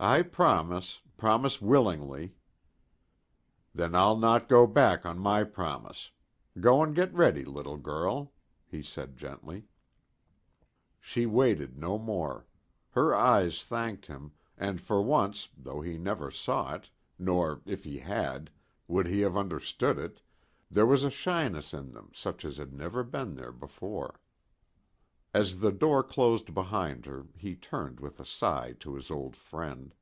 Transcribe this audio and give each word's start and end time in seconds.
"I 0.00 0.22
promise 0.22 1.00
promise 1.16 1.60
willingly." 1.60 2.36
"Then 3.74 3.96
I'll 3.96 4.16
not 4.16 4.48
go 4.48 4.64
back 4.64 5.04
on 5.04 5.18
my 5.18 5.42
promise. 5.42 6.12
Go 6.60 6.84
and 6.84 6.94
get 6.94 7.12
ready, 7.12 7.44
little 7.44 7.76
girl," 7.78 8.32
he 8.68 8.80
said 8.80 9.16
gently. 9.16 9.66
She 11.00 11.26
waited 11.26 11.72
for 11.74 11.80
no 11.80 11.98
more. 11.98 12.46
Her 12.92 13.12
eyes 13.12 13.64
thanked 13.64 14.06
him, 14.06 14.34
and 14.56 14.80
for 14.80 15.02
once, 15.02 15.48
though 15.58 15.80
he 15.80 15.98
never 15.98 16.30
saw 16.30 16.76
it, 16.76 16.90
nor, 17.18 17.60
if 17.66 17.82
he 17.82 17.98
had, 17.98 18.50
would 18.86 19.08
he 19.08 19.22
have 19.22 19.36
understood 19.36 19.98
it, 19.98 20.20
there 20.70 20.86
was 20.86 21.02
a 21.02 21.10
shyness 21.10 21.74
in 21.74 21.90
them 21.90 22.12
such 22.14 22.44
as 22.44 22.58
had 22.58 22.72
never 22.72 23.02
been 23.02 23.34
there 23.34 23.50
before. 23.50 24.20
As 25.34 25.60
the 25.60 25.70
door 25.70 26.02
closed 26.02 26.54
behind 26.54 27.04
her 27.04 27.26
he 27.36 27.54
turned 27.54 28.00
with 28.00 28.18
a 28.18 28.24
sigh 28.24 28.74
to 28.80 28.94
his 28.94 29.10
old 29.10 29.36
friend. 29.36 29.94